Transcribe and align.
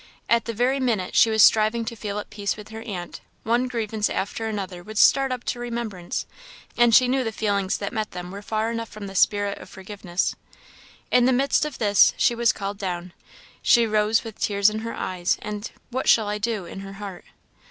At 0.27 0.45
the 0.45 0.53
very 0.55 0.79
minute 0.79 1.13
she 1.13 1.29
was 1.29 1.43
striving 1.43 1.85
to 1.85 1.95
feel 1.95 2.17
at 2.17 2.31
peace 2.31 2.57
with 2.57 2.69
her 2.69 2.81
aunt, 2.81 3.21
one 3.43 3.67
grievance 3.67 4.09
after 4.09 4.47
another 4.47 4.81
would 4.81 4.97
start 4.97 5.31
up 5.31 5.43
to 5.43 5.59
remembrance, 5.59 6.25
and 6.75 6.95
she 6.95 7.07
knew 7.07 7.23
the 7.23 7.31
feelings 7.31 7.77
that 7.77 7.93
met 7.93 8.09
them 8.09 8.31
were 8.31 8.41
far 8.41 8.71
enough 8.71 8.89
from 8.89 9.05
the 9.05 9.13
spirit 9.13 9.59
of 9.59 9.69
forgiveness. 9.69 10.35
In 11.11 11.25
the 11.25 11.31
midst 11.31 11.65
of 11.65 11.77
this 11.77 12.15
she 12.17 12.33
was 12.33 12.51
called 12.51 12.79
down. 12.79 13.13
She 13.61 13.85
rose 13.85 14.23
with 14.23 14.39
tears 14.39 14.71
in 14.71 14.79
her 14.79 14.95
eyes, 14.95 15.37
and 15.39 15.69
"what 15.91 16.09
shall 16.09 16.27
I 16.27 16.39
do?" 16.39 16.65
in 16.65 16.79
her 16.79 16.93
heart. 16.93 17.25